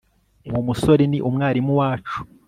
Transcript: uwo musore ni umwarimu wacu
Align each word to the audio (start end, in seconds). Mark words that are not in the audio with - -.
uwo 0.49 0.61
musore 0.67 1.03
ni 1.11 1.19
umwarimu 1.27 1.71
wacu 1.79 2.17